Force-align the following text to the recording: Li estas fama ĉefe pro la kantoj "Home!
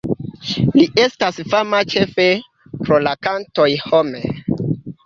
Li 0.77 0.85
estas 1.03 1.37
fama 1.53 1.83
ĉefe 1.95 2.27
pro 2.81 3.01
la 3.11 3.17
kantoj 3.29 3.71
"Home! 3.87 4.29